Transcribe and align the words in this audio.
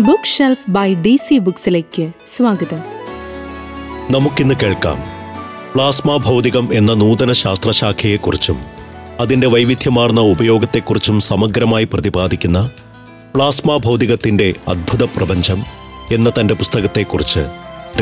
Book 0.00 0.26
shelf 0.26 0.70
by 0.70 0.94
D 0.94 1.16
C 1.16 1.38
ബുക്സിലേക്ക് 1.38 2.10
സ്വാഗതം. 2.36 2.78
നമുക്കിന്ന് 4.10 4.54
കേൾക്കാം. 4.62 4.98
പ്ലാസ്മ 5.74 6.16
ഭൗതികം 6.16 6.74
എന്ന 6.74 6.94
നൂതന 6.94 7.32
ശാസ്ത്രശാഖയെക്കുറിച്ചും 7.32 8.58
അതിന്റെ 9.20 9.46
വൈവിധ്യമാർന്ന 9.46 10.20
ഉപയോഗത്തെക്കുറിച്ചും 10.20 11.20
സമഗ്രമായി 11.20 11.88
പ്രതിപാദിക്കുന്ന 11.92 12.70
പ്ലാസ്മ 13.34 13.76
ഭൗതികത്തിന്റെ 13.76 14.54
അദ്ഭുത 14.68 15.04
പ്രപഞ്ചം 15.04 15.62
എന്ന 16.12 16.32
തന്റെ 16.40 16.54
പുസ്തകത്തെക്കുറിച്ച് 16.54 17.40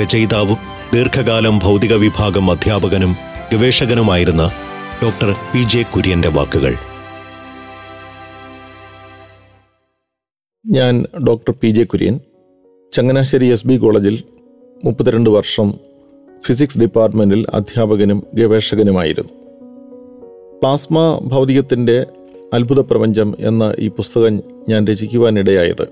രചയിതാവും 0.00 0.56
ദീർഘകാലം 0.94 1.58
ഭൗതിക 1.58 1.94
വിഭാഗം 1.94 2.50
അധ്യാപകനും 2.50 3.16
ഗവേഷകനുമായിരുന്ന 3.52 4.50
ഡോക്ടർ 5.02 5.32
പി 5.32 5.62
ജെ 5.62 5.82
കുര്യന്റെ 5.82 6.28
വാക്കുകൾ. 6.28 6.74
ഞാൻ 10.68 11.04
doctor 11.28 11.54
P 11.60 11.68
J 11.68 11.84
Kurian. 11.84 12.20
Changanassery 12.92 13.46
S 13.46 13.66
B 13.66 13.74
കോളേജിൽ 13.74 14.22
മുപ്പത്തിരണ്ട് 14.84 15.30
വർഷം 15.30 15.74
ഫിസിക്സ് 16.46 16.80
ഡിപ്പാർട്ട്മെന്റിൽ 16.80 17.46
അധ്യാപകനും 17.54 18.22
ഗവേഷകനുമായിരുന്നു. 18.34 19.32
പ്ലാസ്മ 20.58 21.20
ഭൗതികത്തിന്റെ 21.22 22.06
അത്ഭുത 22.54 22.80
പ്രപഞ്ചം 22.80 23.34
എന്ന 23.38 23.74
ഈ 23.78 23.88
പുസ്തകം 23.88 24.40
ഞാൻ 24.68 24.86
രചിക്കുവാനിടയായത് 24.86 25.88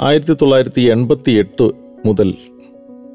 ആയിരത്തി 0.00 0.34
തൊള്ളായിരത്തി 0.34 0.80
എൺപത്തി 0.80 1.30
എട്ട് 1.30 1.70
മുതൽ 2.06 2.34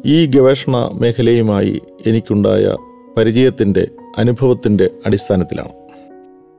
ഈ 0.06 0.26
ഗവേഷണ 0.26 0.90
മേഖലയുമായി 0.94 1.82
എനിക്കുണ്ടായ 2.08 2.76
പരിചയത്തിന്റെ 3.18 3.88
അനുഭവത്തിന്റെ 4.18 4.90
അടിസ്ഥാനത്തിലാണ്. 5.06 5.72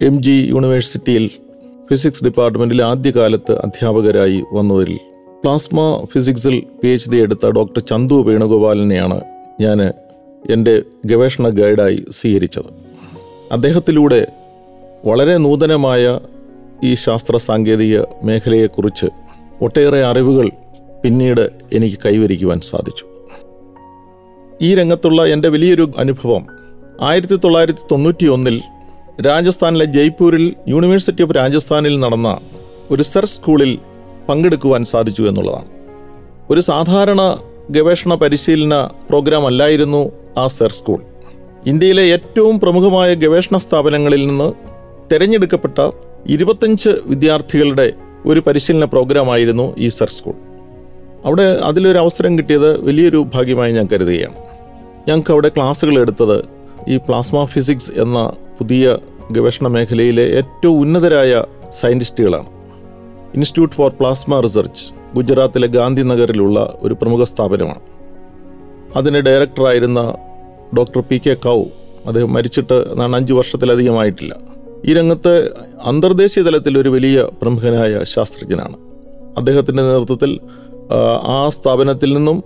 എം 0.05 0.23
ജി 0.23 0.47
യൂണിവേഴ്സിറ്റിയിൽ 0.49 1.31
ഫിസിക്സ് 1.91 2.25
ഡിപ്പാർട്ട്മെന്റിൽ 2.25 2.83
ആദ്യകാലത്ത് 2.83 3.53
അധ്യാപകരായി 3.59 4.45
വന്നവരിൽ 4.53 4.99
പ്ലാസ്മ 5.43 6.07
ഫിസിക്സിൽ 6.15 6.63
പി 6.83 6.89
എച്ച് 6.89 7.11
ഡി 7.11 7.17
എടുത്ത 7.17 7.51
ഡോക്ടർ 7.51 7.83
ചന്തു 7.83 8.23
വേണുഗോപാലിനെയാണ് 8.23 9.21
ഞാൻ 9.61 9.83
എന്റെ 10.51 10.83
ഗവേഷണ 11.07 11.49
ഗൈഡായി 11.49 12.05
സ്വീകരിച്ചത്. 12.11 12.71
അദ്ദേഹത്തിലൂടെ 13.53 14.27
വളരെ 15.05 15.37
നൂതനമായ 15.37 16.19
ഈ 16.85 16.95
ശാസ്ത്ര 16.95 17.37
സാങ്കേതിക 17.37 18.01
മേഖലയെക്കുറിച്ച് 18.23 19.07
ഒട്ടേറെ 19.63 20.05
അറിവുകൾ 20.05 20.51
പിന്നീട് 21.05 21.51
എനിക്ക് 21.73 21.97
കൈവരിക്കുവാൻ 22.07 22.61
സാധിച്ചു. 22.61 23.05
ഈ 24.63 24.75
രംഗത്തുള്ള 24.75 25.25
എന്റെ 25.25 25.49
വലിയൊരു 25.49 25.91
അനുഭവം 25.99 26.47
ആയിരത്തി 27.01 27.37
തൊള്ളായിരത്തി 27.37 27.81
തൊണ്ണൂറ്റി 27.91 28.27
ഒന്നിൽ 28.27 28.61
രാജസ്ഥാനിലെ 29.27 29.85
ജയ്പൂരിൽ 29.85 30.55
യൂണിവേഴ്സിറ്റി 30.69 31.23
ഓഫ് 31.23 31.35
രാജസ്ഥാനിൽ 31.37 32.01
നടന്ന 32.01 32.39
ഒരു 32.91 33.03
സെർ 33.03 33.25
സ്കൂളിൽ 33.25 33.79
പങ്കെടുക്കുവാൻ 34.29 34.85
സാധിച്ചു 34.85 35.23
എന്നുള്ളതാണ്. 35.23 35.69
ഒരു 36.51 36.61
സാധാരണ 36.61 37.39
ഗവേഷണ 37.71 38.15
പരിശീലന 38.15 38.75
പ്രോഗ്രാം 39.09 39.47
അല്ലായിരുന്നു 39.47 40.13
ആ 40.39 40.47
സെർ 40.47 40.73
സ്കൂൾ. 40.73 41.01
ഇന്ത്യയിലെ 41.67 42.03
ഏറ്റവും 42.03 42.61
പ്രമുഖമായ 42.61 43.15
ഗവേഷണ 43.15 43.57
സ്ഥാപനങ്ങളിൽ 43.57 44.27
നിന്ന് 44.27 44.53
തിരഞ്ഞെടുക്കപ്പെട്ട 45.13 45.79
ഇരുപത്തഞ്ച് 46.27 46.91
വിദ്യാർത്ഥികളുടെ 47.07 47.93
ഒരു 48.27 48.41
പരിശീലന 48.41 48.85
പ്രോഗ്രാമായിരുന്നു 48.85 49.75
ഈ 49.79 49.89
സെർ 49.89 50.11
സ്കൂൾ. 50.11 50.35
അവിടെ 51.25 51.43
അതിലൊരു 51.43 51.99
അവസരം 51.99 52.39
കിട്ടിയത് 52.39 52.85
വലിയൊരു 52.85 53.27
ഭാഗ്യമായി 53.35 53.73
ഞാൻ 53.73 53.89
കരുതുകയാണ്. 53.93 54.35
ഞങ്ങൾക്ക് 55.09 55.31
അവിടെ 55.31 55.49
ക്ലാസ്സുകൾ 55.49 56.01
എടുത്തത് 56.01 56.39
ഈ 56.89 56.97
പ്ലാസ്മ 56.97 57.45
ഫിസിക്സ് 57.45 57.91
എന്ന 58.01 58.33
പുതിയ 58.59 58.99
ഗവേഷണ 59.33 59.67
മേഖലയിലെ 59.67 60.25
ഏറ്റവും 60.39 60.81
ഉന്നതരായ 60.81 61.45
സയന്റിസ്റ്റുകളാണ് 61.81 62.49
ഇൻസ്റ്റിറ്റ്യൂട്ട് 63.35 63.75
ഫോർ 63.75 63.91
പ്ലാസ്മ 64.01 64.41
റിസർച്ച് 64.41 64.85
ഗുജറാത്തിലെ 65.15 65.67
ഗാന്ധിനഗറിലുള്ള 65.67 66.79
ഒരു 66.83 66.95
പ്രമുഖ 66.95 67.23
സ്ഥാപനമാണ്. 67.23 67.81
അതിന് 68.97 69.19
ഡയറക്ടറായിരുന്ന 69.19 70.01
ഡോക്ടർ 70.79 71.01
പി 71.01 71.17
കെ 71.27 71.35
കൗ 71.35 71.65
അദ്ദേഹം 72.07 72.33
മരിച്ചിട്ട് 72.33 72.79
എന്നാണ് 72.93 73.17
അഞ്ച് 73.17 73.33
വർഷത്തിലധികമായിട്ടില്ല. 73.33 74.35
ഈ 74.85 74.95
രംഗത്ത് 74.95 75.33
അന്തർദേശീയ 75.85 76.43
തലത്തിൽ 76.43 76.79
ഒരു 76.79 76.89
വലിയ 76.89 77.29
പ്രമുഖനായ 77.43 78.05
ശാസ്ത്രജ്ഞനാണ്. 78.05 78.77
അദ്ദേഹത്തിന്റെ 79.39 79.83
നേതൃത്വത്തിൽ 79.83 80.41
ആ 81.23 81.49
സ്ഥാപനത്തിൽ 81.49 82.15
നിന്നും 82.17 82.39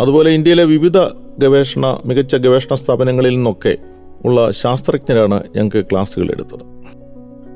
അതുപോലെ 0.00 0.30
ഇന്ത്യയിലെ 0.30 0.64
വിവിധ 0.64 0.98
ഗവേഷണ 1.38 1.86
മികച്ച 2.04 2.36
ഗവേഷണ 2.36 2.74
സ്ഥാപനങ്ങളിൽ 2.74 3.34
നിന്നൊക്കെ 3.34 3.76
ഉള്ള 4.24 4.50
ശാസ്ത്രജ്ഞരാണ് 4.50 5.42
ഞങ്ങൾക്ക് 5.56 5.86
ക്ലാസ്സുകൾ 5.90 6.28
എടുത്തത്. 6.30 6.64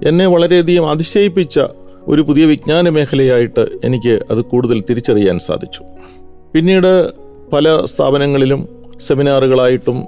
എന്നെ 0.09 0.27
വളരെയധികം 0.27 0.91
അതിശയിപ്പിച്ച 0.91 1.61
ഒരു 2.07 2.23
പുതിയ 2.23 2.45
വിജ്ഞാന 2.45 2.89
മേഖലയായിട്ട് 2.89 3.67
എനിക്ക് 3.85 4.23
അത് 4.31 4.41
കൂടുതൽ 4.41 4.83
തിരിച്ചറിയാൻ 4.91 5.39
സാധിച്ചു. 5.39 5.83
പിന്നീട് 6.55 7.11
പല 7.53 7.85
സ്ഥാപനങ്ങളിലും 7.85 8.69
സെമിനാറുകളായിട്ടും 9.01 9.99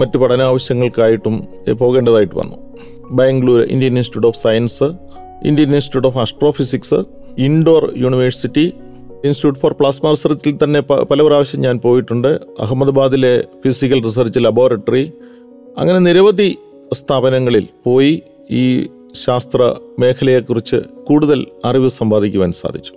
മറ്റ് 0.00 0.18
പഠനാവശ്യങ്ങൾക്കായിട്ടും 0.18 1.48
പോകേണ്ടതായിട്ട് 1.80 2.36
വന്നു. 2.38 2.56
Bangalore 3.10 3.60
Indian 3.60 3.96
institute 3.96 4.26
of 4.26 4.42
science 4.42 4.84
Indian 5.44 5.70
institute 5.74 6.08
of 6.08 6.18
astrophysics 6.18 7.00
Indore 7.38 7.92
university 7.96 8.66
institute 9.24 9.60
for 9.60 9.72
plasma 9.72 10.10
റിസർച്ചിൽ 10.10 10.58
തന്നെ 10.64 10.80
പല 10.80 11.22
പ്രാവശ്യം 11.22 11.60
ഞാൻ 11.60 11.78
പോയിട്ടുണ്ട്. 11.78 12.28
അഹമ്മദാബാദിലെ 12.60 13.44
ഫിസിക്കൽ 13.64 14.02
റിസർച്ച് 14.04 14.38
ലബോറട്ടറി 14.38 15.12
അങ്ങനെ 15.78 15.98
നിരവധി 15.98 16.58
സ്ഥാപനങ്ങളിൽ 16.92 17.68
പോയി 17.84 18.22
ഈ 18.50 18.88
ശാസ്ത്ര 19.14 19.74
മേഖലയെക്കുറിച്ച് 19.98 20.76
കൂടുതൽ 20.76 21.46
അറിവ് 21.64 21.90
സമ്പാദിക്കുവാൻ 21.90 22.52
സാധിച്ചു. 22.52 22.92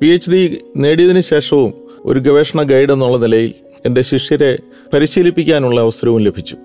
പി 0.00 0.06
എച്ച് 0.06 0.30
ഡി 0.30 0.58
നേടിയതിനു 0.76 1.20
ശേഷവും 1.20 1.74
ഒരു 2.04 2.20
ഗവേഷണ 2.20 2.62
ഗൈഡ് 2.62 2.92
എന്നുള്ള 2.92 3.16
നിലയിൽ 3.16 3.54
എന്റെ 3.86 4.02
ശിഷ്യരെ 4.02 4.58
പരിശീലിപ്പിക്കാനുള്ള 4.92 5.80
അവസരവും 5.80 6.22
ലഭിച്ചു. 6.22 6.56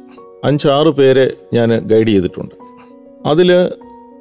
അഞ്ചാറ് 0.43 0.87
പേരെ 0.87 1.31
ഞാൻ 1.53 1.79
ഗൈഡ് 1.79 2.07
ചെയ്തിട്ടുണ്ട്. 2.07 2.55
അതിൽ 3.25 3.51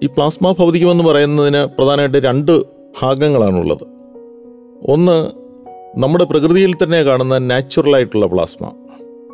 ഈ 0.02 0.06
പ്ലാസ്മ 0.06 0.54
ഭൗതികമെന്ന് 0.58 1.04
പറയുന്നതിന് 1.04 1.64
പ്രധാനമായിട്ട് 1.64 2.18
രണ്ട് 2.18 2.62
ഭാഗങ്ങളാണുള്ളത്. 3.02 3.86
ഒന്ന് 4.86 5.30
നമ്മുടെ 6.00 6.24
പ്രകൃതിയിൽ 6.24 6.74
തന്നെ 6.82 7.02
കാണുന്ന 7.02 7.38
നാച്ചുറലായിട്ടുള്ള 7.38 8.26
പ്ലാസ്മ. 8.26 8.72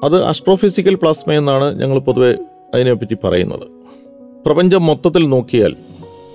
അത് 0.04 0.24
അസ്ട്രോഫിസിക്കൽ 0.24 0.94
പ്ലാസ്മ 0.94 1.32
എന്നാണ് 1.32 1.80
ഞങ്ങൾ 1.80 1.98
പൊതുവെ 1.98 2.34
അതിനെപ്പറ്റി 2.74 3.16
പറയുന്നത്. 3.24 3.66
പ്രപഞ്ചം 4.46 4.86
മൊത്തത്തിൽ 4.86 5.28
നോക്കിയാൽ 5.28 5.72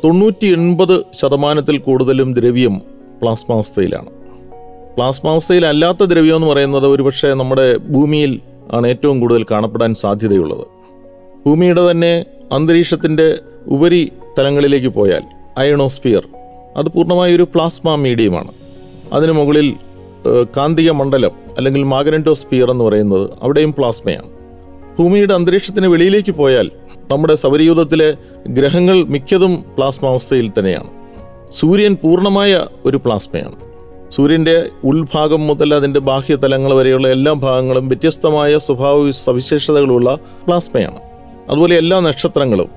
തൊണ്ണൂറ്റി 0.03 0.47
എൺപത് 0.47 1.05
ശതമാനത്തിൽ 1.19 1.77
കൂടുതലും 1.77 2.33
ദ്രവ്യം 2.33 2.81
പ്ലാസ്മാവസ്ഥയിലാണ് 3.21 4.09
പ്ലാസ്മാവസ്ഥയിലല്ലാത്ത 4.95 6.03
ദ്രവ്യം 6.03 6.35
എന്ന് 6.35 6.47
പറയുന്നത് 6.47 6.87
ഒരുപക്ഷെ 6.87 7.27
നമ്മുടെ 7.27 7.77
ഭൂമിയിൽ 7.77 8.39
ആണ് 8.73 8.87
ഏറ്റവും 8.87 9.19
കൂടുതൽ 9.19 9.45
കാണപ്പെടാൻ 9.51 9.95
സാധ്യതയുള്ളത്. 9.95 10.65
ഭൂമിയുടെ 11.45 11.91
തന്നെ 11.91 12.25
അന്തരീക്ഷത്തിന്റെ 12.51 13.39
ഉപരി 13.67 14.11
തലങ്ങളിലേക്ക് 14.39 14.87
പോയാൽ 14.87 15.23
അയണോസ്ഫിയർ 15.57 16.27
അത് 16.77 16.85
പൂർണമായൊരു 16.89 17.43
പ്ലാസ്മ 17.43 17.95
മീഡിയമാണ് 17.95 18.51
അതിനു 19.13 19.31
മുകളിൽ 19.31 19.75
കാന്തിക 20.25 20.91
മണ്ഡലം 20.91 21.31
അല്ലെങ്കിൽ 21.57 21.83
മാഗ്നറ്റോസ്ഫിയർ 21.83 22.71
എന്ന് 22.71 22.83
പറയുന്നത് 22.83 23.29
അവിടെയും 23.43 23.73
പ്ലാസ്മയാണ്. 23.73 24.29
ഭൂമിയുടെ 24.99 25.33
അന്തരീക്ഷത്തിന് 25.33 25.87
വെളിയിലേക്ക് 25.87 26.31
പോയാൽ 26.31 26.71
നമ്മുടെ 27.11 27.35
സൗരയൂഥത്തിലെ 27.35 28.13
ഗ്രഹങ്ങൾ 28.47 29.03
മിക്കതും 29.03 29.65
പ്ലാസ്മ 29.77 30.07
അവസ്ഥയിൽ 30.07 30.51
തന്നെയാണ്. 30.59 30.89
സൂര്യൻ 31.51 31.95
പൂർണമായ 31.95 32.65
ഒരു 32.85 32.97
പ്ലാസ്മയാണ്. 32.97 33.55
സൂര്യന്റെ 34.15 34.63
ഉൾഭാഗം 34.83 35.47
മുതൽ 35.47 35.75
അതിന്റെ 35.75 35.99
ബാഹ്യതലങ്ങൾ 35.99 36.73
വരെയുള്ള 36.73 37.07
എല്ലാ 37.07 37.33
ഭാഗങ്ങളും 37.33 37.87
വ്യത്യസ്തമായ 37.87 38.57
സ്വഭാവ 38.57 39.11
സവിശേഷതകളുള്ള 39.11 40.15
പ്ലാസ്മയാണ്. 40.47 40.99
അതുപോലെ 41.49 41.75
എല്ലാ 41.75 41.99
നക്ഷത്രങ്ങളും 41.99 42.69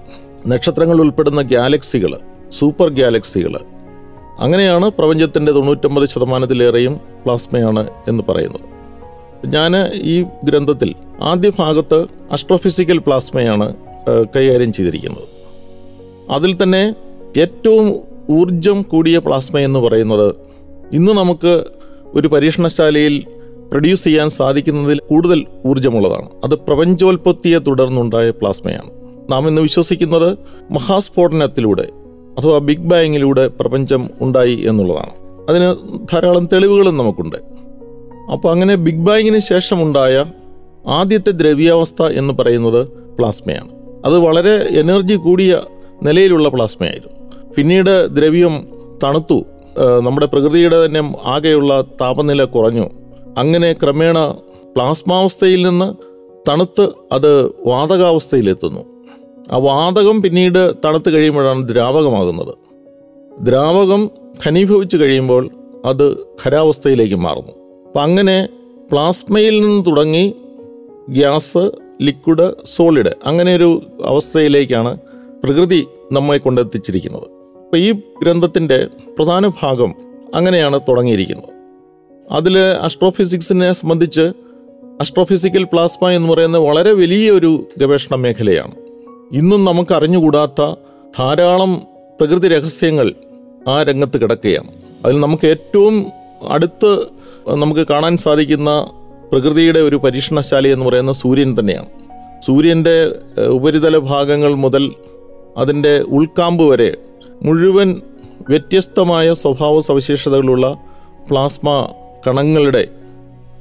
നക്ഷത്രങ്ങൾ 0.49 1.01
ഉൾപ്പെടുന്ന 1.01 1.43
ഗാലക്സികൾ 1.43 2.19
സൂപ്പർ 2.59 2.89
ഗാലക്സികൾ 2.89 3.59
അങ്ങനെയാണ് 4.41 4.91
പ്രപഞ്ചത്തിന്റെ 4.91 5.53
തൊണ്ണൂറ്റൊമ്പത് 5.53 6.09
ശതമാനത്തിലേറെയും 6.09 7.01
പ്ലാസ്മയാണ് 7.25 7.89
എന്ന് 8.09 8.23
പറയുന്നത്. 8.29 8.65
ഞാൻ 9.47 9.77
ഈ 9.93 10.23
ഗ്രന്ഥത്തിൽ 10.45 10.95
ആദ്യ 11.21 11.53
ഭാഗത്ത് 11.59 12.07
അസ്ട്രോഫിസിക്കൽ 12.33 12.99
പ്ലാസ്മയാണ് 12.99 13.75
കൈകാര്യം 14.37 14.73
ചെയ്തിരിക്കുന്നത്. 14.73 15.27
അതിൽ 16.31 16.63
തന്നെ 16.63 16.95
ഏറ്റവും 17.39 18.01
ഊർജം 18.31 18.83
കൂടിയ 18.83 19.19
പ്ലാസ്മ 19.19 19.59
എന്ന് 19.59 19.79
പറയുന്നത് 19.79 20.35
ഇന്ന് 20.93 21.13
നമുക്ക് 21.13 21.65
ഒരു 22.15 22.29
പരീക്ഷണശാലയിൽ 22.29 23.25
പ്രൊഡ്യൂസ് 23.73 24.05
ചെയ്യാൻ 24.05 24.31
സാധിക്കുന്നതിൽ 24.31 24.99
കൂടുതൽ 24.99 25.47
ഊർജമുള്ളതാണ് 25.67 26.29
അത് 26.45 26.55
പ്രപഞ്ചോൽപത്തിയെ 26.55 27.59
തുടർന്നുണ്ടായ 27.59 28.31
പ്ലാസ്മയാണ് 28.31 28.91
നാം 29.33 29.49
ഇന്ന് 29.49 29.63
വിശ്വസിക്കുന്നത് 29.63 30.39
മഹാസ്ഫോടനത്തിലൂടെ 30.71 32.02
അഥവാ 32.39 32.59
ബിഗ് 32.59 32.89
ബാങ്ങിലൂടെ 32.91 33.49
പ്രപഞ്ചം 33.49 34.11
ഉണ്ടായി 34.21 34.65
എന്നുള്ളതാണ്. 34.67 35.11
അതിന് 35.51 35.75
ധാരാളം 36.13 36.49
തെളിവുകളും 36.53 36.97
നമുക്കുണ്ട്. 36.97 37.37
അപ്പോൾ 38.33 38.51
അങ്ങനെ 38.51 38.75
ബിഗ് 38.75 39.07
ബാങ്ങിന് 39.07 39.39
ശേഷമുണ്ടായ 39.39 40.25
ആദ്യത്തെ 40.87 41.31
ദ്രവ്യാവസ്ഥ 41.31 42.03
എന്ന് 42.03 42.35
പറയുന്നത് 42.35 42.89
പ്ലാസ്മയാണ്. 42.89 43.71
അത് 44.05 44.19
വളരെ 44.19 44.55
എനർജി 44.71 45.15
കൂടിയ 45.15 45.61
നിലയിലുള്ള 46.03 46.49
പ്ലാസ്മയായിരുന്നു. 46.49 47.17
പിന്നീട് 47.57 48.07
ദ്രവ്യം 48.17 48.69
തണുത്തു. 49.05 49.45
നമ്മുടെ 50.01 50.27
പ്രകൃതിയുടെ 50.27 50.87
തന്നെ 50.87 51.15
ആകെയുള്ള 51.25 51.85
താപനില 52.01 52.45
കുറഞ്ഞു. 52.45 52.91
അങ്ങനെ 53.39 53.73
ക്രമേണ 53.73 54.35
പ്ലാസ്മാവസ്ഥയിൽ 54.77 55.69
നിന്ന് 55.69 55.89
തണുത്ത് 56.51 56.89
അത് 57.13 57.47
വാതകാവസ്ഥയിലെത്തുന്നു. 57.47 58.92
ആ 59.51 59.57
വാതകം 59.57 60.23
പിന്നീട് 60.23 60.73
തണുത്ത് 60.85 61.11
കഴിയുമ്പോഴാണ് 61.11 61.69
ദ്രാവകമാകുന്നത്. 61.69 62.55
ദ്രാവകം 63.41 64.11
ഖനീഭവിച്ച് 64.47 64.97
കഴിയുമ്പോൾ 64.97 65.51
അത് 65.85 66.17
ഖരാവസ്ഥയിലേക്ക് 66.47 67.15
മാറുന്നു. 67.15 67.53
അപ്പം 67.87 68.03
അങ്ങനെ 68.03 68.49
പ്ലാസ്മയിൽ 68.93 69.61
നിന്ന് 69.61 69.87
തുടങ്ങി 69.87 70.35
ഗ്യാസ് 71.09 71.71
ലിക്വിഡ് 72.03 72.55
സോളിഡ് 72.65 73.11
അങ്ങനെ 73.25 73.57
ഒരു 73.57 73.83
അവസ്ഥയിലേക്കാണ് 74.05 74.99
പ്രകൃതി 75.45 75.87
നമ്മെ 76.13 76.39
കൊണ്ടെത്തിച്ചിരിക്കുന്നത്. 76.39 77.23
അപ്പോൾ 77.23 77.77
ഈ 77.77 77.93
ഗ്രന്ഥത്തിന്റെ 77.93 78.87
പ്രധാന 79.19 79.47
ഭാഗം 79.47 79.95
അങ്ങനെയാണ് 80.35 80.81
തുടങ്ങിയിരിക്കുന്നത്. 80.89 81.51
അതിൽ 82.31 82.59
അസ്ട്രോഫിസിക്സിനെ 82.59 83.73
സംബന്ധിച്ച് 83.73 84.21
അസ്ട്രോഫിസിക്കൽ 85.01 85.65
പ്ലാസ്മ 85.65 86.11
എന്ന് 86.11 86.33
പറയുന്ന 86.33 86.59
വളരെ 86.59 86.93
വലിയൊരു 86.93 87.67
ഗവേഷണ 87.79 88.17
മേഖലയാണ്. 88.17 88.82
ഇന്നും 89.33 89.65
നമുക്ക് 89.65 89.93
അറിഞ്ഞുകൂടാത്ത 89.95 90.63
ധാരാളം 91.19 91.83
പ്രകൃതി 92.19 92.49
രഹസ്യങ്ങൾ 92.49 93.15
ആ 93.69 93.83
രംഗത്ത് 93.83 94.17
കിടക്കുകയാണ്. 94.23 94.71
അതിൽ 95.05 95.21
നമുക്ക് 95.21 95.47
ഏറ്റവും 95.47 96.07
അടുത്ത് 96.49 96.91
നമുക്ക് 97.55 97.87
കാണാൻ 97.89 98.17
സാധിക്കുന്ന 98.17 98.71
പ്രകൃതിയുടെ 99.33 99.81
ഒരു 99.81 99.97
പരീക്ഷണശാല 99.97 100.67
എന്ന് 100.67 100.87
പറയുന്ന 100.87 101.13
സൂര്യൻ 101.13 101.61
തന്നെയാണ്. 101.61 101.87
സൂര്യന്റെ 102.47 102.97
ഉപരിതല 103.47 103.99
ഭാഗങ്ങൾ 103.99 104.55
മുതൽ 104.55 104.93
അതിന്റെ 105.57 106.01
ഉൾക്കാമ്പ് 106.09 106.65
വരെ 106.65 106.97
മുഴുവൻ 107.43 108.01
വ്യത്യസ്തമായ 108.49 109.35
സ്വഭാവ 109.35 109.81
സവിശേഷതകളുള്ള 109.81 110.67
പ്ലാസ്മ 111.31 111.69
കണങ്ങളുടെ 112.27 112.89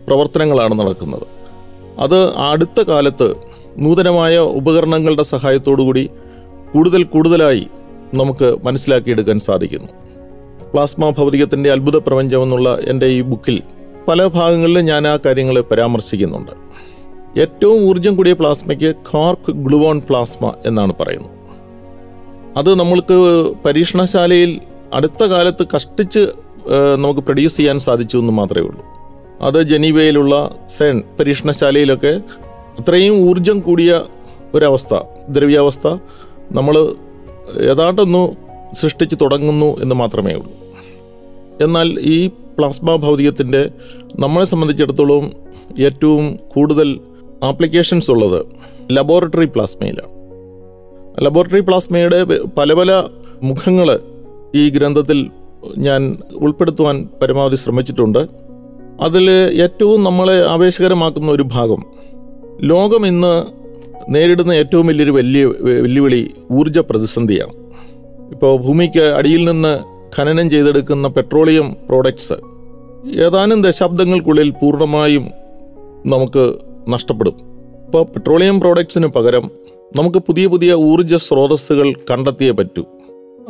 പ്രവർത്തനങ്ങളാണ് 0.07 0.79
നടക്കുന്നത്. 0.79 1.25
അത് 1.99 2.19
അടുത്ത 2.35 2.81
കാലത്ത് 2.81 3.27
നൂതനമായ 3.77 4.37
ഉപകരണങ്ങളുടെ 4.37 5.23
സഹായത്തോടുകൂടി 5.23 6.09
കൂടുതൽ 6.73 7.03
കൂടുതലായി 7.03 7.67
നമുക്ക് 8.13 8.55
മനസ്സിലാക്കിയെടുക്കാൻ 8.63 9.39
സാധിക്കുന്നു. 9.39 9.87
പ്ലാസ്മ 10.73 11.09
ഭൗതികത്തിന്റെ 11.09 11.71
അത്ഭുത 11.71 11.97
പ്രപഞ്ചം 11.97 12.43
എന്നുള്ള 12.43 12.77
എന്റെ 12.87 13.05
ഈ 13.05 13.21
ബുക്കിൽ 13.21 13.61
പല 14.07 14.25
ഭാഗങ്ങളിലും 14.25 14.85
ഞാൻ 14.85 15.07
ആ 15.07 15.17
കാര്യങ്ങൾ 15.25 15.61
പരാമർശിക്കുന്നുണ്ട്. 15.61 16.51
ഏറ്റവും 17.39 17.89
ഊർജം 17.89 18.15
കൂടിയ 18.15 18.33
പ്ലാസ്മയ്ക്ക് 18.33 18.95
കാർക്ക് 18.95 19.51
ഗ്ലുവോൺ 19.51 20.01
പ്ലാസ്മ 20.01 20.53
എന്നാണ് 20.65 20.93
പറയുന്നത്. 20.99 21.31
അത് 22.57 22.79
നമ്മൾക്ക് 22.79 23.17
പരീക്ഷണശാലയിൽ 23.65 24.59
അടുത്ത 24.93 25.23
കാലത്ത് 25.23 25.67
കഷ്ടിച്ച് 25.75 26.27
നമുക്ക് 26.95 27.19
പ്രൊഡ്യൂസ് 27.19 27.57
ചെയ്യാൻ 27.57 27.79
സാധിച്ചു 27.79 28.17
എന്ന് 28.17 28.33
മാത്രമേ 28.33 28.67
ഉള്ളൂ. 28.67 28.85
അത് 29.41 29.61
ജനീവയിലുള്ള 29.61 30.49
സെൻ 30.67 31.01
പരീക്ഷണശാലയിലൊക്കെ 31.19 32.21
അത്രയും 32.79 33.29
ഊർജം 33.29 33.59
കൂടിയ 33.59 34.01
ഒരവസ്ഥ 34.53 34.95
ദ്രവ്യാവസ്ഥ 35.29 35.87
നമ്മൾ 36.51 36.93
യഥാർത്ഥൊന്നു 37.65 38.35
സൃഷ്ടിച്ച് 38.79 39.15
തുടങ്ങുന്നു 39.21 39.81
എന്ന് 39.81 39.95
മാത്രമേ 39.95 40.33
ഉള്ളൂ. 40.33 40.51
എന്നാൽ 41.61 41.99
ഈ 41.99 42.27
പ്ലാസ്മ 42.27 42.95
ഭൗതികത്തിന്റെ 42.95 43.71
നമ്മളെ 44.19 44.45
സംബന്ധിച്ചിടത്തോളം 44.45 45.31
ഏറ്റവും 45.79 46.39
കൂടുതൽ 46.55 46.99
ആപ്ലിക്കേഷൻസ് 47.43 48.11
ഉള്ളത് 48.11 48.45
ലബോറട്ടറി 48.91 49.45
പ്ലാസ്മയിലാണ്. 49.45 50.11
ലബോറട്ടറി 51.25 51.59
പ്ലാസ്മയുടെ 51.59 52.25
പല 52.57 52.73
പല 52.73 53.03
മുഖങ്ങൾ 53.43 53.99
ഈ 54.55 54.69
ഗ്രന്ഥത്തിൽ 54.69 55.29
ഞാൻ 55.77 56.17
ഉൾപ്പെടുത്തുവാൻ 56.35 57.09
പരമാവധി 57.21 57.55
ശ്രമിച്ചിട്ടുണ്ട്. 57.55 58.27
അതിൽ 59.01 59.29
ഏറ്റവും 59.61 60.03
നമ്മളെ 60.03 60.47
ആവേശകരമാക്കുന്ന 60.47 61.31
ഒരു 61.31 61.45
ഭാഗം 61.51 62.00
ലോകം 62.59 63.07
ഇന്ന് 63.07 63.45
നേരിടുന്ന 64.09 64.51
ഏറ്റവും 64.51 64.87
വലിയൊരു 64.87 65.11
വലിയ 65.11 65.45
വെല്ലുവിളി 65.45 66.29
ഊർജ 66.51 66.79
പ്രതിസന്ധിയാണ്. 66.79 67.53
ഇപ്പോൾ 68.31 68.61
ഭൂമിക്ക് 68.61 68.99
അടിയിൽ 68.99 69.51
നിന്ന് 69.51 69.79
ഖനനം 70.17 70.49
ചെയ്തെടുക്കുന്ന 70.49 71.07
പെട്രോളിയം 71.07 71.75
പ്രോഡക്ട്സ് 71.87 72.33
ഏതാനും 73.17 73.61
ദശാബ്ദങ്ങൾക്കുള്ളിൽ 73.61 74.49
പൂർണമായും 74.49 75.31
നമുക്ക് 76.05 76.53
നഷ്ടപ്പെടും. 76.89 77.33
ഇപ്പോൾ 77.85 78.03
പെട്രോളിയം 78.03 78.59
പ്രോഡക്ട്സിന് 78.59 79.07
പകരം 79.07 79.51
നമുക്ക് 79.95 80.17
പുതിയ 80.17 80.47
പുതിയ 80.47 80.73
ഊർജ 80.73 81.15
സ്രോതസ്സുകൾ 81.15 81.93
കണ്ടെത്തിയേ 82.11 82.51
പറ്റൂ. 82.51 82.83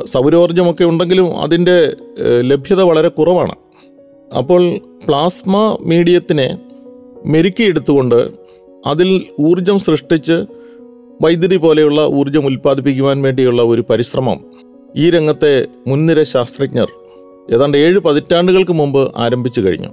സൗരോർജമൊക്കെ 0.06 0.84
ഉണ്ടെങ്കിലും 0.84 1.40
അതിന്റെ 1.42 1.94
ലഭ്യത 2.42 2.82
വളരെ 2.82 3.08
കുറവാണ്. 3.08 3.56
അപ്പോൾ 4.38 4.78
പ്ലാസ്മ 4.78 5.78
മീഡിയത്തിനെ 5.82 6.58
മെരുക്കിയെടുത്തുകൊണ്ട് 7.26 8.41
അതിൽ 8.86 9.22
ഊർജം 9.40 9.80
സൃഷ്ടിച്ച് 9.80 10.46
വൈദ്യുതി 11.22 11.58
പോലെയുള്ള 11.58 12.06
ഊർജം 12.06 12.46
ഉൽപ്പാദിപ്പിക്കുവാൻ 12.46 13.22
വേണ്ടിയുള്ള 13.22 13.64
ഒരു 13.64 13.84
പരിശ്രമം 13.90 14.40
ഈ 14.96 15.10
രംഗത്തെ 15.10 15.68
മുൻനിര 15.88 16.24
ശാസ്ത്രജ്ഞർ 16.24 16.88
ഏതാണ്ട് 17.54 17.78
ഏഴ് 17.78 18.00
പതിറ്റാണ്ടുകൾക്ക് 18.00 18.72
മുമ്പ് 18.72 19.14
ആരംഭിച്ചു 19.18 19.62
കഴിഞ്ഞു. 19.62 19.88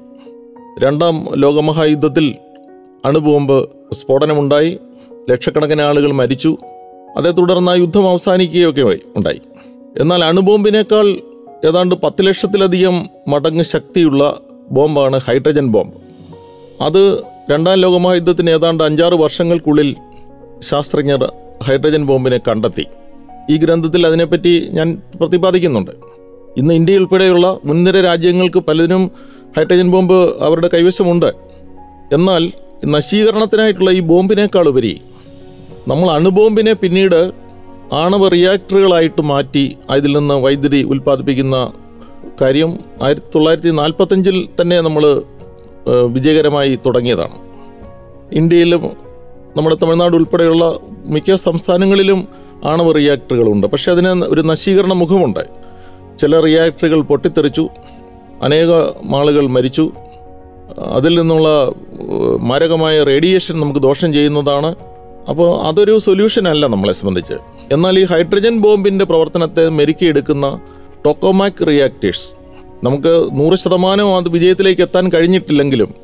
രണ്ടാം 0.80 1.28
ലോകമഹായുദ്ധത്തിൽ 1.34 2.34
അണുബോംബ് 3.04 3.66
സ്ഫോടനമുണ്ടായി. 3.92 4.78
ലക്ഷക്കണക്കിന് 5.30 5.82
ആളുകൾ 5.82 6.12
മരിച്ചു. 6.12 6.56
അതേ 7.16 7.30
തുടർന്ന് 7.30 7.72
ആ 7.72 7.74
യുദ്ധം 7.74 8.08
അവസാനിക്കുകയൊക്കെ 8.08 8.98
ഉണ്ടായി. 9.16 9.40
എന്നാൽ 9.98 10.24
അണുബോംബിനേക്കാൾ 10.24 11.08
ഏതാണ്ട് 11.66 11.94
പത്ത് 11.94 12.26
ലക്ഷത്തിലധികം 12.26 13.06
മടങ്ങ് 13.28 13.64
ശക്തിയുള്ള 13.64 14.40
ബോംബാണ് 14.70 15.20
ഹൈഡ്രജൻ 15.20 15.66
ബോംബ്. 15.66 15.94
അത് 16.80 17.22
രണ്ടാം 17.50 17.78
ലോകമഹായുദ്ധത്തിന് 17.78 18.50
ഏതാണ്ട് 18.50 18.84
അഞ്ചാറ് 18.84 19.14
വർഷങ്ങൾക്കുള്ളിൽ 19.14 19.96
ശാസ്ത്രജ്ഞർ 20.62 21.22
ഹൈഡ്രജൻ 21.64 22.06
ബോംബിനെ 22.06 22.40
കണ്ടെത്തി. 22.48 22.84
ഈ 23.50 23.56
ഗ്രന്ഥത്തിൽ 23.56 24.06
അതിനെപ്പറ്റി 24.06 24.68
ഞാൻ 24.70 25.02
പ്രതിപാദിക്കുന്നുണ്ട്. 25.20 25.90
ഇന്ന് 26.56 26.74
ഇന്ത്യ 26.74 26.96
ഉൾപ്പെടെയുള്ള 26.96 27.58
മുൻനിര 27.64 28.00
രാജ്യങ്ങൾക്ക് 28.00 28.58
പലതിനും 28.58 29.10
ഹൈഡ്രജൻ 29.56 29.90
ബോംബ് 29.90 30.18
അവരുടെ 30.40 30.70
കൈവശമുണ്ട്. 30.74 31.30
എന്നാൽ 32.12 32.52
നശീകരണത്തിനായിട്ടുള്ള 32.86 33.90
ഈ 33.90 34.00
ബോംബിനേക്കാൾ 34.00 34.68
ഉപരി 34.68 35.00
നമ്മൾ 35.88 36.10
അണുബോംബിനെ 36.10 36.72
പിന്നീട് 36.72 37.32
ആണവ 37.92 38.28
റിയാക്ടറുകളായിട്ട് 38.28 39.22
മാറ്റി 39.22 39.76
അതിൽ 39.90 40.18
നിന്ന് 40.18 40.34
വൈദ്യുതി 40.34 40.82
ഉൽപ്പാദിപ്പിക്കുന്ന 40.82 41.72
കാര്യം 42.40 42.78
ആയിരത്തി 43.02 43.30
തൊള്ളായിരത്തി 43.34 43.68
നാൽപ്പത്തഞ്ചിൽ 43.68 44.48
തന്നെ 44.60 44.80
നമ്മൾ 44.80 45.04
വിജയകരമായി 45.88 46.78
തുടങ്ങിയതാണ്. 46.86 47.36
ഇന്ത്യയിലും 48.32 48.90
നമ്മുടെ 49.56 49.76
തമിഴ്നാട് 49.76 50.16
ഉൾപ്പെടെയുള്ള 50.16 50.78
മിക്ക 51.04 51.34
സംസ്ഥാനങ്ങളിലും 51.34 52.28
ആണവ 52.64 52.92
റിയാക്ടറുകളുണ്ട്. 52.92 53.66
പക്ഷേ 53.66 53.92
അതിന് 53.92 54.24
ഒരു 54.24 54.40
നശീകരണ 54.40 54.92
മുഖമുണ്ട്. 54.92 55.40
ചില 56.18 56.40
റിയാക്ടറുകൾ 56.40 57.00
പൊട്ടിത്തെറിച്ചു. 57.00 57.68
അനേക 58.42 58.70
ആളുകൾ 59.16 59.46
മരിച്ചു. 59.46 59.90
അതിൽ 60.86 61.20
നിന്നുള്ള 61.20 61.72
മാരകമായ 62.40 63.02
റേഡിയേഷൻ 63.02 63.60
നമുക്ക് 63.60 63.80
ദോഷം 63.80 64.12
ചെയ്യുന്നതാണ്. 64.12 64.76
അപ്പോൾ 65.28 65.60
അതൊരു 65.60 65.98
സൊല്യൂഷൻ 65.98 66.48
അല്ല 66.48 66.66
നമ്മളെ 66.66 66.92
സംബന്ധിച്ച്. 66.92 67.34
എന്നാൽ 67.72 67.98
ഈ 67.98 68.04
ഹൈഡ്രജൻ 68.04 68.58
ബോംബിന്റെ 68.58 69.04
പ്രവർത്തനത്തെ 69.04 69.68
മെരുക്കിയെടുക്കുന്ന 69.68 70.60
ടൊക്കോമാക് 71.06 71.66
റിയാക്ടേഴ്സ് 71.66 72.47
നമുക്ക് 72.84 73.28
നൂറ് 73.32 73.58
ശതമാനവും 73.58 74.16
അത് 74.16 74.28
വിജയത്തിലേക്ക് 74.28 74.82
എത്താൻ 74.82 75.08
കഴിഞ്ഞിട്ടില്ലെങ്കിലും 75.08 75.94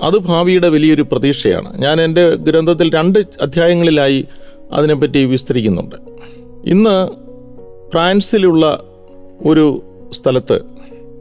അത് 0.00 0.18
ഭാവിയുടെ 0.18 0.68
വലിയൊരു 0.68 1.02
പ്രതീക്ഷയാണ്. 1.02 1.80
ഞാൻ 1.80 2.00
എന്റെ 2.00 2.30
ഗ്രന്ഥത്തിൽ 2.30 2.90
രണ്ട് 2.94 3.18
അധ്യായങ്ങളിലായി 3.40 4.24
അതിനെപ്പറ്റി 4.72 5.24
വിസ്തരിക്കുന്നുണ്ട്. 5.24 5.96
ഇന്ന് 6.66 7.06
ഫ്രാൻസിലുള്ള 7.92 8.84
ഒരു 9.46 9.82
സ്ഥലത്ത് 10.12 10.60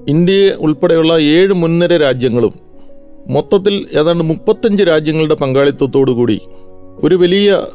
ഇന്ത്യയെ 0.08 0.50
ഉൾപ്പെടെയുള്ള 0.50 1.18
ഏഴ് 1.18 1.54
മുൻനിര 1.54 1.98
രാജ്യങ്ങളും 1.98 2.54
മൊത്തത്തിൽ 3.28 3.86
ഏതാണ്ട് 3.94 4.24
മുപ്പത്തഞ്ച് 4.24 4.84
രാജ്യങ്ങളുടെ 4.84 5.36
പങ്കാളിത്തത്തോടു 5.36 6.12
കൂടി 6.12 6.42
ഒരു 7.04 7.16
വലിയ 7.16 7.66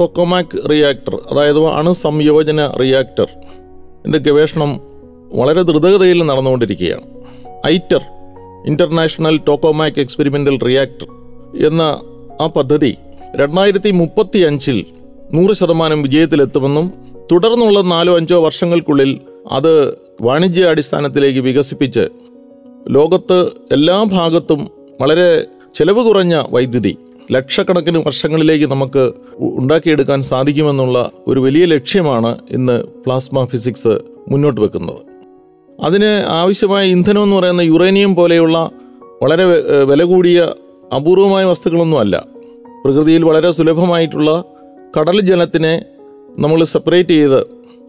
ടൊക്കോമാക് 0.00 0.70
റിയാക്ടർ 0.70 1.18
അതായത് 1.30 1.66
അണുസംയോജന 1.66 2.66
റിയാക്ടർ 2.66 3.26
എന്റെ 4.04 4.18
ഗവേഷണം 4.18 4.93
വളരെ 5.32 5.62
ദ്രുതഗതിയിൽ 5.62 6.22
നടന്നുകൊണ്ടിരിക്കുകയാണ്. 6.22 7.02
ITER 7.66 8.02
international 8.66 9.40
tokamak 9.48 10.00
experimental 10.00 10.58
reactor 10.58 11.06
എന്ന 11.66 12.00
ആ 12.40 12.46
പദ്ധതി 12.46 12.96
രണ്ടായിരത്തി 13.36 13.90
മുപ്പത്തി 13.90 14.38
അഞ്ചിൽ 14.38 14.84
നൂറ് 15.32 15.54
ശതമാനം 15.54 16.02
വിജയത്തിലെത്തുമെന്നും 16.02 16.92
തുടർന്നുള്ള 17.32 17.80
നാലോ 17.80 18.16
അഞ്ചോ 18.16 18.44
വർഷങ്ങൾക്കുള്ളിൽ 18.44 19.20
അത് 19.52 19.98
വാണിജ്യ 20.20 20.64
അടിസ്ഥാനത്തിലേക്ക് 20.64 21.40
വികസിപ്പിച്ച് 21.40 22.08
ലോകത്ത് 22.88 23.50
എല്ലാ 23.72 24.02
ഭാഗത്തും 24.02 24.70
വളരെ 25.00 25.46
ചെലവ് 25.74 26.04
കുറഞ്ഞ 26.04 26.42
വൈദ്യുതി 26.50 26.96
ലക്ഷക്കണക്കിന് 27.32 27.98
വർഷങ്ങളിലേക്ക് 27.98 28.64
നമുക്ക് 28.64 29.12
ഉണ്ടാക്കിയെടുക്കാൻ 29.40 30.22
സാധിക്കുമെന്നുള്ള 30.22 31.10
ഒരു 31.26 31.40
വലിയ 31.40 31.64
ലക്ഷ്യമാണ് 31.64 32.38
ഇന്ന് 32.50 32.82
പ്ലാസ്മ 32.82 33.44
ഫിസിക്സ് 33.44 33.98
മുന്നോട്ട് 34.28 34.60
വെക്കുന്നത്. 34.60 35.13
അതിന് 35.82 36.24
ആവശ്യമായ 36.28 36.86
ഇന്ധനം 36.86 37.22
എന്ന് 37.22 37.36
പറയുന്ന 37.36 37.60
യുറേനിയം 37.60 38.14
പോലെയുള്ള 38.16 38.70
വളരെ 39.22 39.44
വില 39.84 40.02
കൂടിയ 40.02 40.52
അപൂർവമായ 40.96 41.44
വസ്തുക്കളൊന്നുമല്ല 41.44 42.26
പ്രകൃതിയിൽ 42.84 43.24
വളരെ 43.24 43.50
സുലഭമായിട്ടുള്ള 43.50 44.44
കടൽ 44.98 45.20
ജലത്തിനെ 45.20 45.84
നമ്മൾ 46.38 46.64
സെപ്പറേറ്റ് 46.64 47.08
ചെയ്ത് 47.08 47.40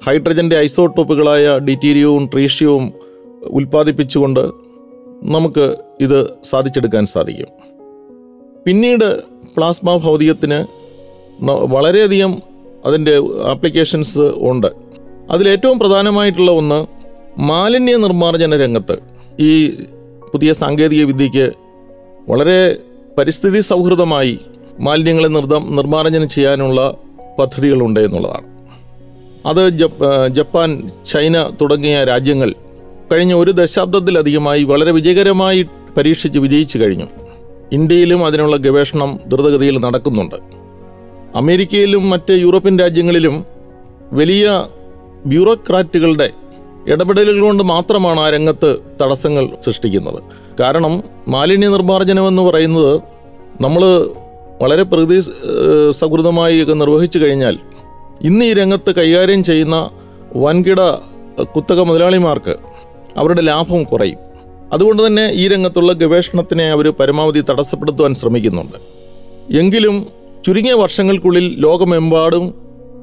ഹൈഡ്രജന്റെ 0.07 0.55
ഐസോട്ടോപ്പുകളായ 0.55 1.59
ഡിറ്റീരിയവും 1.59 2.29
ട്രീഷ്യവും 2.33 2.93
ഉൽപ്പാദിപ്പിച്ചുകൊണ്ട് 3.45 4.39
നമുക്ക് 5.23 5.75
ഇത് 6.01 6.27
സാധിച്ചെടുക്കാൻ 6.43 7.05
സാധിക്കും. 7.05 7.47
പിന്നീട് 8.67 9.21
പ്ലാസ്മ 9.57 9.97
ഭൗതികത്തിന് 9.97 10.65
വളരെയധികം 11.45 12.41
അതിന്റെ 12.85 13.21
ആപ്ലിക്കേഷൻസ് 13.43 14.19
ഉണ്ട്. 14.19 14.67
അതിലേറ്റവും 15.31 15.79
പ്രധാനമായിട്ടുള്ള 15.79 16.51
ഒന്ന് 16.51 17.04
മാലിന്യ 17.37 17.97
നിർമ്മാർജന 17.97 18.57
രംഗത്ത് 18.57 18.97
ഈ 19.39 19.69
പുതിയ 20.33 20.53
സാങ്കേതിക 20.53 21.03
വിദ്യയ്ക്ക് 21.03 21.51
വളരെ 22.29 22.75
പരിസ്ഥിതി 23.17 23.59
സൗഹൃദമായി 23.59 24.39
മാലിന്യങ്ങളെ 24.79 25.27
നിർദ്ദം 25.27 25.75
നിർമ്മാർജനം 25.75 26.29
ചെയ്യാനുള്ള 26.29 26.95
പദ്ധതികളുണ്ട് 27.39 27.99
എന്നുള്ളതാണ്. 27.99 28.47
അത് 29.45 29.69
ജപ്പാൻ 30.27 30.89
ചൈന 31.05 31.51
തുടങ്ങിയ 31.61 32.03
രാജ്യങ്ങൾ 32.03 32.53
കഴിഞ്ഞ 33.11 33.33
ഒരു 33.33 33.51
ദശാബ്ദത്തിലധികമായി 33.51 34.63
വളരെ 34.63 34.91
വിജയകരമായി 34.91 35.65
പരീക്ഷിച്ച് 35.97 36.39
വിജയിച്ചു 36.39 36.77
കഴിഞ്ഞു. 36.77 37.05
ഇന്ത്യയിലും 37.71 38.25
അതിനുള്ള 38.25 38.57
ഗവേഷണം 38.57 39.19
ദ്രുതഗതിയിൽ 39.27 39.79
നടക്കുന്നുണ്ട്. 39.79 40.35
അമേരിക്കയിലും 41.35 42.09
മറ്റ് 42.09 42.31
യൂറോപ്യൻ 42.31 42.79
രാജ്യങ്ങളിലും 42.79 43.45
വലിയ 44.11 44.65
ബ്യൂറോക്രാറ്റുകളുടെ 45.25 46.29
ഇടപെടലുകൾ 46.87 47.41
കൊണ്ട് 47.45 47.63
മാത്രമാണ് 47.63 48.19
ആ 48.19 48.29
രംഗത്ത് 48.29 48.69
തടസ്സങ്ങൾ 49.01 49.45
സൃഷ്ടിക്കുന്നത്. 49.65 50.19
കാരണം 50.59 51.03
മാലിന്യ 51.27 51.67
നിർമ്മാർജനം 51.67 52.27
എന്ന് 52.27 52.41
പറയുന്നത് 52.41 53.01
നമ്മൾ 53.61 53.83
വളരെ 54.61 54.83
പ്രകൃതി 54.83 55.21
സൗഹൃദമായി 55.91 56.63
ഒക്കെ 56.63 56.73
നിർവഹിച്ചു 56.73 57.19
കഴിഞ്ഞാൽ 57.19 57.55
ഇന്ന് 58.21 58.45
ഈ 58.45 58.53
രംഗത്ത് 58.53 58.91
കൈകാര്യം 58.95 59.43
ചെയ്യുന്ന 59.43 59.77
വൻകിട 60.35 60.81
കുത്തക 61.55 61.79
മുതലാളിമാർക്ക് 61.79 62.55
അവരുടെ 63.17 63.41
ലാഭം 63.41 63.83
കുറയും. 63.83 64.19
അതുകൊണ്ട് 64.73 65.07
തന്നെ 65.07 65.25
ഈ 65.31 65.47
രംഗത്തുള്ള 65.47 65.91
ഗവേഷണത്തിനെ 65.93 66.65
അവർ 66.75 66.87
പരമാവധി 66.89 67.41
തടസ്സപ്പെടുത്തുവാൻ 67.49 68.13
ശ്രമിക്കുന്നുണ്ട്. 68.15 68.77
എങ്കിലും 69.61 70.07
ചുരുങ്ങിയ 70.45 70.73
വർഷങ്ങൾക്കുള്ളിൽ 70.73 71.45
ലോകമെമ്പാടും 71.59 72.45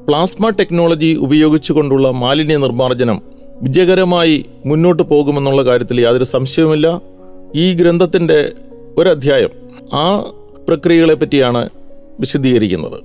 പ്ലാസ്മ 0.07 0.49
ടെക്നോളജി 0.49 1.11
ഉപയോഗിച്ചുകൊണ്ടുള്ള 1.25 2.07
മാലിന്യ 2.23 2.57
നിർമ്മാർജനം 2.57 3.21
വിജയകരമായി 3.61 4.45
മുന്നോട്ട് 4.65 5.03
പോകുമെന്നുള്ള 5.03 5.61
കാര്യത്തിൽ 5.61 6.01
യാതൊരു 6.01 6.23
സംശയവുമില്ല. 6.23 7.01
ഈ 7.55 7.73
ഗ്രന്ഥത്തിന്റെ 7.73 8.51
ഒരധ്യായം 8.97 9.49
ആ 9.93 10.19
പ്രക്രിയകളെ 10.67 11.13
പറ്റിയാണ് 11.13 11.69
വിശദീകരിക്കുന്നത്. 12.19 13.01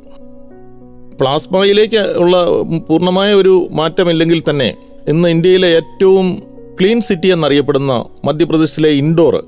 പ്ലാസ്മയിലേക്ക് 1.20 2.12
ഉള്ള 2.16 2.46
പൂർണമായ 2.88 3.34
ഒരു 3.34 3.68
മാറ്റമില്ലെങ്കിൽ 3.70 4.42
തന്നെ 4.50 4.76
ഇന്ന് 5.08 5.28
ഇന്ത്യയിലെ 5.28 5.68
ഏറ്റവും 5.68 6.42
ക്ലീൻ 6.80 7.00
സിറ്റി 7.00 7.26
എന്നറിയപ്പെടുന്ന 7.26 8.04
മധ്യപ്രദേശിലെ 8.24 8.88
ഇൻഡോർ 8.88 9.44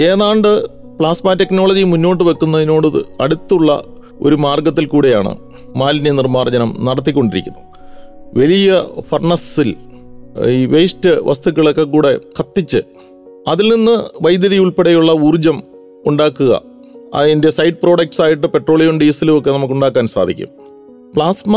ഏതാണ്ട് 0.00 0.66
പ്ലാസ്മ 0.70 1.32
ടെക്നോളജി 1.32 1.82
മുന്നോട്ട് 1.82 2.24
വെക്കുന്നതിനോട് 2.24 3.22
അടുത്തുള്ള 3.22 3.82
ഒരു 4.20 4.34
മാർഗത്തിൽ 4.34 4.86
കൂടെയാണ് 4.86 5.38
മാലിന്യ 5.76 6.10
നിർമ്മാർജനം 6.10 6.76
നടത്തിക്കൊണ്ടിരിക്കുന്നത്. 6.80 7.62
വലിയ 8.38 8.82
ഫർണസിൽ 9.00 9.74
ഈ 10.38 10.64
വേസ്റ്റ് 10.66 11.10
വസ്തുക്കളൊക്കെ 11.22 11.82
കൂടെ 11.82 12.18
കത്തിച്ച് 12.40 12.82
അതിൽ 13.48 13.74
നിന്ന് 13.74 14.24
വൈദ്യുതി 14.24 14.56
ഉൾപ്പെടെയുള്ള 14.56 15.12
ഊർജം 15.12 15.62
ഉണ്ടാക്കുക. 16.06 16.62
അതിന്റെ 17.14 17.50
സൈഡ് 17.50 17.80
പ്രോഡക്ട്സ് 17.82 18.22
ആയിട്ട് 18.22 18.46
പെട്രോളിയം 18.46 19.00
ഡീസലും 19.00 19.38
ഒക്കെ 19.38 19.50
നമുക്ക് 19.50 19.74
ഉണ്ടാക്കാൻ 19.74 20.06
സാധിക്കും. 20.06 20.48
പ്ലാസ്മ 21.14 21.56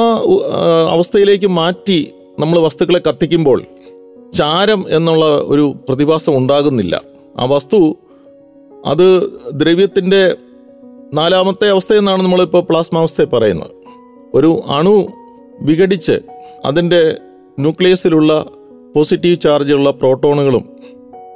അവസ്ഥയിലേക്ക് 0.89 1.47
മാറ്റി 1.47 2.13
നമ്മൾ 2.39 2.59
വസ്തുക്കളെ 2.59 3.01
കത്തിക്കുമ്പോൾ 3.09 3.63
ചാരം 4.33 4.85
എന്നുള്ള 4.89 5.25
ഒരു 5.25 5.75
പ്രതിഭാസം 5.89 6.37
ഉണ്ടാകുന്നില്ല. 6.37 7.01
ആ 7.39 7.45
വസ്തു 7.45 7.95
അത് 8.85 9.07
ദ്രവ്യത്തിന്റെ 9.53 10.35
നാലാമത്തെ 11.13 11.69
അവസ്ഥയെന്നാണ് 11.69 12.23
നമ്മളിപ്പോൾ 12.23 12.61
പ്ലാസ്മ 12.61 12.97
അവസ്ഥയെ 12.97 13.25
പറയുന്നത്. 13.25 13.71
ഒരു 14.33 14.61
അണു 14.67 15.07
വിഘടിച്ച് 15.61 16.19
അതിന്റെ 16.65 17.15
ന്യൂക്ലിയസിലുള്ള 17.59 18.45
പോസിറ്റീവ് 18.95 19.37
ചാർജുള്ള 19.39 19.89
പ്രോട്ടോണുകളും 19.91 20.63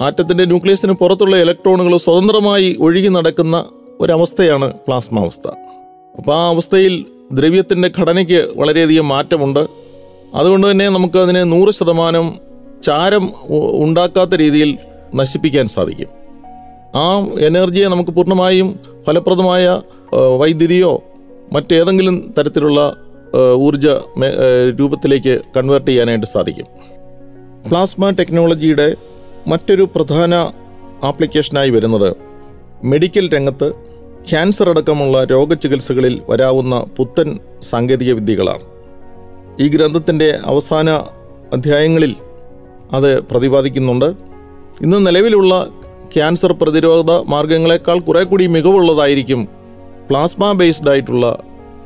ആറ്റത്തിന്റെ 0.02 0.46
ന്യൂക്ലിയസിന് 0.46 0.92
പുറത്തുള്ള 0.92 1.36
ഇലക്ട്രോണുകളും 1.44 2.00
സ്വതന്ത്രമായി 2.00 2.78
ഒഴുകി 2.80 3.08
നടക്കുന്ന 3.08 3.56
ഒരവസ്ഥയാണ് 4.00 4.68
പ്ലാസ്മ 4.86 5.20
അവസ്ഥ. 5.20 5.48
അപ്പോൾ 6.18 6.34
ആ 6.36 6.50
അവസ്ഥയിൽ 6.50 7.06
ദ്രവ്യത്തിന്റെ 7.32 7.88
ഘടനയ്ക്ക് 8.00 8.40
വളരെയധികം 8.56 9.08
മാറ്റമുണ്ട്. 9.08 9.64
അതുകൊണ്ട് 10.36 10.66
തന്നെ 10.72 10.90
നമുക്ക് 10.90 11.18
അതിനെ 11.18 11.44
നൂറ് 11.44 11.72
ശതമാനം 11.74 12.28
ചാരം 12.84 13.26
ഉണ്ടാക്കാത്ത 13.84 14.36
രീതിയിൽ 14.36 14.78
നശിപ്പിക്കാൻ 15.16 15.68
സാധിക്കും. 15.68 16.10
ആ 16.96 17.06
എനർജിയെ 17.48 17.88
നമുക്ക് 17.94 18.12
പൂർണമായും 18.12 18.70
ഫലപ്രദമായ 19.08 19.66
വൈദ്യുതിയോ 20.42 20.94
മറ്റേതെങ്കിലും 21.54 22.34
തരത്തിലുള്ള 22.38 22.82
ഊർജ 23.66 23.88
രൂപത്തിലേക്ക് 24.80 25.34
കൺവേർട്ട് 25.58 25.90
ചെയ്യാനായിട്ട് 25.92 26.28
സാധിക്കും. 26.36 26.68
പ്ലാസ്മ 27.70 28.10
ടെക്നോളജിയുടെ 28.10 28.96
മറ്റൊരു 29.48 29.84
പ്രധാന 29.96 30.36
ആപ്ലിക്കേഷനായി 31.04 31.70
വരുന്നത് 31.70 32.16
മെഡിക്കൽ 32.84 33.30
രംഗത്ത് 33.34 33.74
ക്യാൻസർ 34.30 34.70
അടക്കമുള്ള 34.70 35.24
രോഗചികിത്സകളിൽ 35.24 36.22
വരാവുന്ന 36.30 36.86
പുത്തൻ 36.98 37.40
സാങ്കേതിക 37.62 38.14
വിദ്യകളാണ് 38.14 38.66
ഈ 39.60 39.68
ഗ്രന്ഥത്തിന്റെ 39.68 40.40
അവസാന 40.46 40.90
അധ്യായങ്ങളിൽ 41.54 42.16
അത് 42.92 43.22
പ്രതിപാദിക്കുന്നുണ്ട്. 43.22 44.10
ഇന്ന് 44.82 45.08
നിലവിലുള്ള 45.08 45.68
ക്യാൻസർ 46.14 46.54
പ്രതിരോധ 46.54 47.12
മാർഗങ്ങളെക്കാൾ 47.12 48.00
കുറെ 48.00 48.24
കൂടി 48.24 48.48
മികവുള്ളതായിരിക്കും 48.48 49.48
പ്ലാസ്മ 50.10 50.52
ബേസ്ഡ് 50.52 50.90
ആയിട്ടുള്ള 50.90 51.26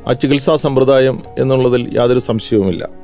ആ 0.08 0.12
ചികിത്സാ 0.12 0.56
സമ്പ്രദായം 0.56 1.22
എന്നുള്ളതിൽ 1.38 1.82
യാതൊരു 1.94 2.18
സംശയവുമില്ല. 2.18 3.01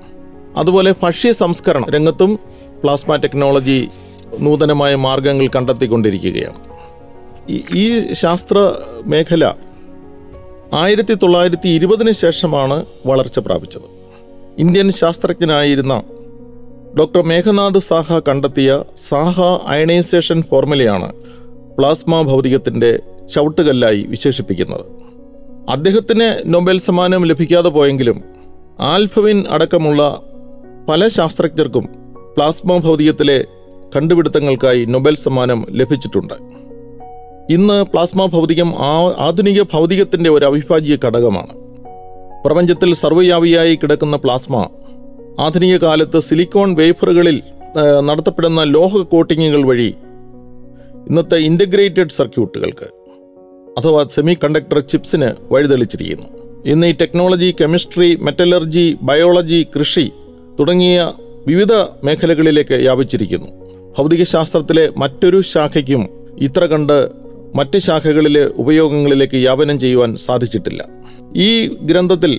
അതുപോലെ 0.59 0.95
ഭക്ഷ്യ 1.03 1.33
സംസ്കരണം 1.33 1.91
രംഗത്തും 1.91 2.39
പ്ലാസ്മ 2.83 3.17
ടെക്നോളജി 3.17 3.89
നൂതനമായ 4.39 4.95
മാർഗങ്ങൾ 4.95 5.49
കണ്ടെത്തിക്കൊണ്ടിരിക്കുകയാണ്. 5.57 6.61
ഈ- 7.77 8.13
ശാസ്ത്ര 8.13 8.73
മേഖല 9.05 9.55
ആയിരത്തി 10.75 11.15
തൊള്ളായിരത്തി 11.15 11.69
ഇരുപതിന് 11.69 12.13
ശേഷമാണ് 12.13 12.85
വളർച്ച 13.07 13.39
പ്രാപിച്ചത്. 13.39 13.83
ഇന്ത്യൻ 14.59 14.91
ശാസ്ത്രജ്ഞനായിരുന്ന 14.91 16.03
ഡോക്ടർ 16.99 17.23
മേഘനാഥ് 17.23 17.79
സാഹ 17.79 18.21
കണ്ടെത്തിയ 18.29 18.85
സാഹ 18.97 19.43
അയണൈസേഷൻ 19.67 20.43
ഫോർമുലയാണ് 20.43 21.13
പ്ലാസ്മ 21.79 22.23
ഭൗതികത്തിന്റെ 22.23 22.99
ചവിട്ടുകല്ലായി 23.35 24.07
വിശേഷിപ്പിക്കുന്നത്. 24.09 24.87
അദ്ദേഹത്തിന് 25.71 26.55
നൊബേൽ 26.55 26.79
സമ്മാനം 26.79 27.27
ലഭിക്കാതെ 27.27 27.69
പോയെങ്കിലും 27.69 28.23
ആൽഫവിൻ 28.81 29.45
അടക്കമുള്ള 29.51 30.23
പല 30.89 31.09
ശാസ്ത്രജ്ഞർക്കും 31.09 31.85
പ്ലാസ്മ 32.35 32.77
ഭൗതികത്തിലെ 32.77 33.45
കണ്ടുപിടുത്തങ്ങൾക്കായി 33.97 34.85
നൊബേൽ 34.85 35.15
സമ്മാനം 35.15 35.67
ലഭിച്ചിട്ടുണ്ട്. 35.71 36.35
ഇന്ന് 37.51 37.77
പ്ലാസ്മ 37.85 38.27
ഭൗതികം 38.27 38.71
ആ 38.79 38.93
ആധുനിക 39.19 39.63
ഭൗതികത്തിന്റെ 39.63 40.31
ഒരു 40.31 40.45
അവിഭാജ്യ 40.45 40.97
ഘടകമാണ്. 41.05 41.53
പ്രപഞ്ചത്തിൽ 42.45 42.95
സർവവ്യാപിയായി 42.95 43.75
കിടക്കുന്ന 43.77 44.17
പ്ലാസ്മ 44.17 44.57
ആധുനിക 45.41 45.77
കാലത്ത് 45.77 46.21
സിലിക്കോൺ 46.21 46.75
വേഫറുകളിൽ 46.75 47.43
നടത്തപ്പെടുന്ന 48.01 48.63
ലോഹ 48.63 49.03
കോട്ടിങ്ങുകൾ 49.03 49.65
വഴി 49.69 49.91
ഇന്നത്തെ 51.09 51.37
ഇന്റഗ്രേറ്റഡ് 51.37 52.17
സർക്യൂട്ടുകൾക്ക് 52.19 52.89
അഥവാ 53.79 54.05
സെമി 54.05 54.37
കണ്ടക്ടർ 54.45 54.79
ചിപ്സിന് 54.79 55.29
വഴിതെളിച്ചിരിക്കുന്നു. 55.53 56.29
ഇന്ന് 56.67 56.87
ഈ 56.87 56.93
ടെക്നോളജി 56.93 57.55
കെമിസ്ട്രി 57.61 58.17
മെറ്റലർജി 58.23 58.97
ബയോളജി 59.03 59.67
കൃഷി 59.79 60.07
തുടങ്ങിയ 60.59 61.13
വിവിധ 61.47 61.73
മേഖലകളിലേക്ക് 62.05 62.75
വ്യാപിച്ചിരിക്കുന്നു. 62.75 63.47
ഭൗതികശാസ്ത്രത്തിലെ 63.99 64.91
മറ്റൊരു 64.97 65.41
ശാഖയ്ക്കും 65.41 66.09
ഇത്ര 66.39 66.65
കണ്ട് 66.65 67.09
മറ്റ് 67.55 67.79
ശാഖകളിലെ 67.79 68.47
ഉപയോഗങ്ങളിലേക്ക് 68.47 69.37
വ്യാപനം 69.37 69.81
ചെയ്യുവാൻ 69.81 70.17
സാധിച്ചിട്ടില്ല. 70.17 70.85
ഈ 71.37 71.67
ഗ്രന്ഥത്തിൽ 71.67 72.39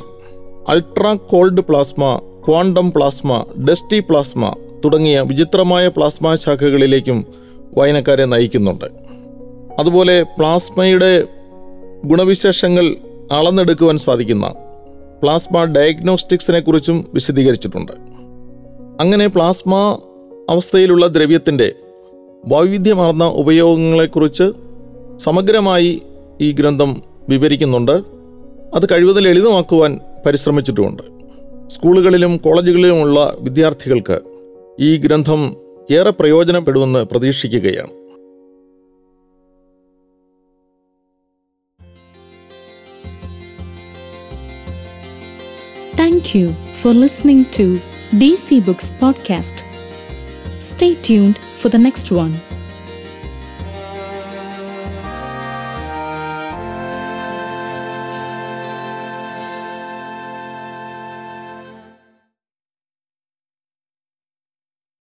ultra 0.69 1.13
cold 1.13 1.61
plasma 1.61 2.21
quantum 2.47 2.91
plasma 2.91 3.45
dusty 3.69 3.99
plasma 3.99 4.55
തുടങ്ങിയ 4.85 5.21
വിചിത്രമായ 5.21 5.87
പ്ലാസ്മ 5.87 6.35
ശാഖകളിലേക്കും 6.35 7.25
വായനക്കാരെ 7.77 8.25
നയിക്കുന്നുണ്ട്. 8.25 8.85
അതുപോലെ 9.79 10.23
പ്ലാസ്മയുടെ 10.23 11.23
ഗുണവിശേഷങ്ങൾ 12.05 12.95
അളന്നെടുക്കുവാൻ 13.31 13.97
സാധിക്കുന്ന 13.97 14.47
പ്ലാസ്മ 15.23 15.63
ഡയഗ്നോസ്റ്റിക്സിനെ 15.63 16.59
കുറിച്ചും 16.59 17.07
വിശദീകരിച്ചിട്ടുണ്ട്. 17.13 18.08
അങ്ങനെ 18.99 19.27
പ്ലാസ്മ 19.27 19.99
അവസ്ഥയിലുള്ള 20.49 21.07
ദ്രവ്യത്തിന്റെ 21.07 21.73
വൈവിധ്യമാർന്ന 22.45 23.25
ഉപയോഗങ്ങളെക്കുറിച്ച് 23.25 24.51
സമഗ്രമായി 25.17 26.01
ഈ 26.41 26.51
ഗ്രന്ഥം 26.51 27.03
വിവരിക്കുന്നുണ്ട്. 27.29 27.91
അത് 28.75 28.85
കഴിവതും 28.85 29.23
ലളിതമാക്കുവാൻ 29.23 29.99
പരിശ്രമിച്ചിട്ടുമുണ്ട്. 30.25 31.03
സ്കൂളുകളിലും 31.67 32.37
കോളേജുകളിലുമുള്ള 32.37 33.35
വിദ്യാർത്ഥികൾക്ക് 33.39 34.19
ഈ 34.79 34.97
ഗ്രന്ഥം 34.97 35.55
ഏറെ 35.91 36.09
പ്രയോജനപ്പെടുമെന്ന് 36.09 37.05
പ്രതീക്ഷിക്കുകയാണ്. 37.05 37.99
Thank 45.99 46.37
you 46.37 46.49
for 46.81 47.01
listening 47.01 47.61
to 47.61 47.88
DC 48.11 48.65
Books 48.65 48.89
Podcast. 48.89 49.63
Stay 50.59 50.95
tuned 50.95 51.37
for 51.37 51.69
the 51.69 51.77
next 51.77 52.11
one. 52.11 52.33